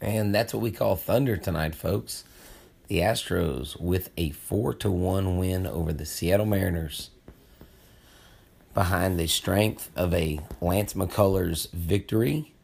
[0.00, 2.24] And that's what we call thunder tonight, folks.
[2.88, 7.10] The Astros with a 4 to 1 win over the Seattle Mariners.
[8.72, 12.54] Behind the strength of a Lance McCullers victory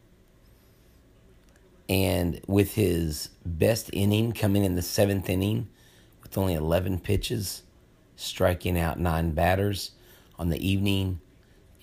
[1.89, 5.67] and with his best inning coming in the seventh inning
[6.21, 7.63] with only 11 pitches,
[8.15, 9.91] striking out nine batters
[10.37, 11.21] on the evening,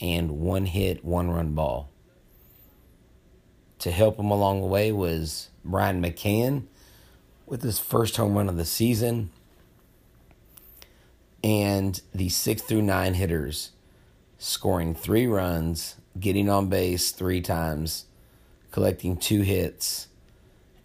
[0.00, 1.90] and one hit, one run ball.
[3.84, 6.62] To help him along the way was Brian McCann
[7.44, 9.28] with his first home run of the season.
[11.42, 13.72] And the six through nine hitters
[14.38, 18.06] scoring three runs, getting on base three times,
[18.70, 20.08] collecting two hits,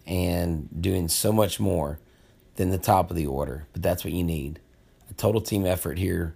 [0.06, 2.00] and doing so much more
[2.56, 3.66] than the top of the order.
[3.72, 4.60] But that's what you need
[5.08, 6.34] a total team effort here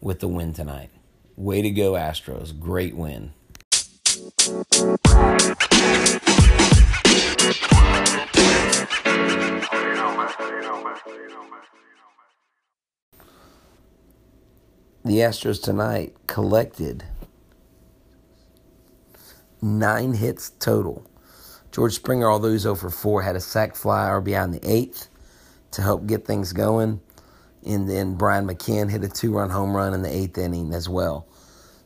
[0.00, 0.90] with the win tonight.
[1.36, 2.56] Way to go, Astros.
[2.56, 3.32] Great win.
[15.04, 17.04] The Astros tonight collected
[19.60, 21.06] nine hits total.
[21.70, 25.08] George Springer, although he's over 4, had a sac fly RBI in the eighth
[25.72, 27.02] to help get things going.
[27.66, 30.88] And then Brian McCann hit a two run home run in the eighth inning as
[30.88, 31.26] well.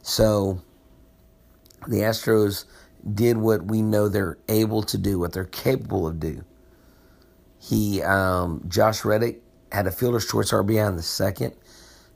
[0.02, 0.62] So
[1.89, 2.66] the Astros
[3.14, 6.44] did what we know they're able to do, what they're capable of do.
[7.58, 11.55] He, um, Josh Reddick, had a fielder's choice RBI in the second,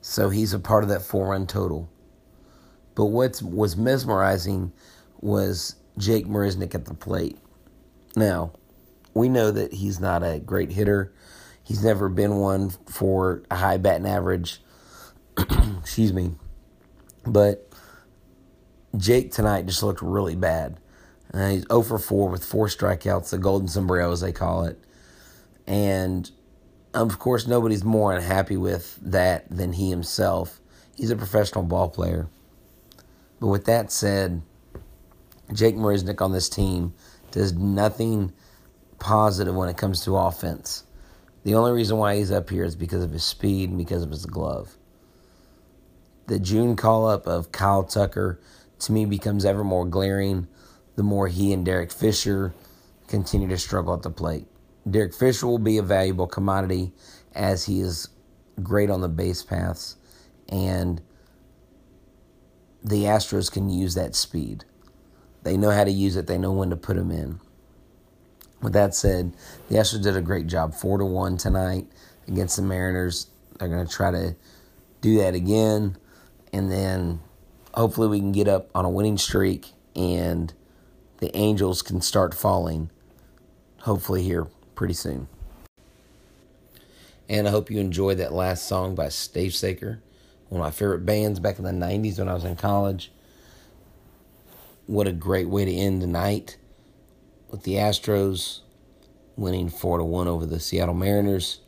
[0.05, 1.89] so he's a part of that four run total.
[2.93, 4.73] But what was mesmerizing
[5.21, 7.39] was Jake Marisnick at the plate.
[8.13, 8.51] Now,
[9.13, 11.13] we know that he's not a great hitter.
[11.63, 14.61] He's never been one for a high batting average.
[15.79, 16.33] Excuse me.
[17.25, 17.71] But
[18.97, 20.81] Jake tonight just looked really bad.
[21.33, 24.83] Uh, he's 0 for 4 with four strikeouts, the golden sombrero, as they call it.
[25.65, 26.29] And
[26.93, 30.59] of course, nobody's more unhappy with that than he himself.
[30.95, 32.27] He's a professional ball player.
[33.39, 34.41] But with that said,
[35.51, 36.93] Jake Marisnick on this team
[37.31, 38.31] does nothing
[38.99, 40.83] positive when it comes to offense.
[41.43, 44.11] The only reason why he's up here is because of his speed and because of
[44.11, 44.77] his glove.
[46.27, 48.39] The June call up of Kyle Tucker
[48.79, 50.47] to me becomes ever more glaring
[50.95, 52.53] the more he and Derek Fisher
[53.07, 54.47] continue to struggle at the plate.
[54.89, 56.91] Derek Fisher will be a valuable commodity
[57.33, 58.09] as he is
[58.61, 59.95] great on the base paths,
[60.49, 61.01] and
[62.83, 64.65] the Astros can use that speed.
[65.43, 67.39] They know how to use it, they know when to put him in.
[68.61, 69.35] With that said,
[69.69, 70.73] the Astros did a great job.
[70.73, 71.87] Four to one tonight
[72.27, 73.27] against the Mariners.
[73.59, 74.35] They're going to try to
[75.01, 75.97] do that again,
[76.51, 77.21] and then
[77.73, 80.53] hopefully we can get up on a winning streak and
[81.19, 82.89] the Angels can start falling.
[83.81, 85.27] Hopefully here pretty soon.
[87.29, 89.99] And I hope you enjoyed that last song by Stavesacre,
[90.49, 93.11] one of my favorite bands back in the 90s when I was in college.
[94.85, 96.57] What a great way to end the night
[97.49, 98.59] with the Astros
[99.35, 101.61] winning 4 to 1 over the Seattle Mariners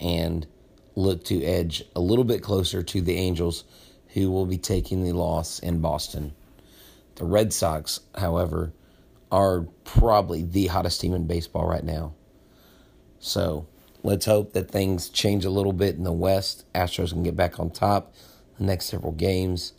[0.00, 0.46] and
[0.94, 3.64] look to edge a little bit closer to the Angels
[4.08, 6.34] who will be taking the loss in Boston.
[7.14, 8.72] The Red Sox, however,
[9.32, 12.12] are probably the hottest team in baseball right now.
[13.18, 13.66] So
[14.02, 16.70] let's hope that things change a little bit in the West.
[16.74, 18.14] Astros can get back on top
[18.58, 19.72] the next several games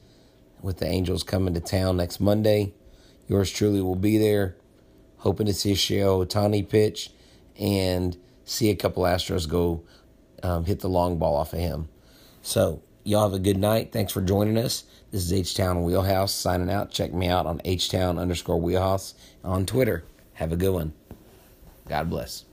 [0.62, 2.74] with the Angels coming to town next Monday.
[3.28, 4.56] Yours truly will be there,
[5.18, 7.12] hoping to see Shohei Ohtani pitch
[7.58, 9.84] and see a couple Astros go
[10.42, 11.90] um, hit the long ball off of him.
[12.42, 13.92] So y'all have a good night.
[13.92, 14.84] Thanks for joining us.
[15.12, 16.92] This is H Town Wheelhouse signing out.
[16.92, 20.04] Check me out on H Town underscore Wheelhouse on Twitter.
[20.34, 20.94] Have a good one.
[21.88, 22.46] God bless.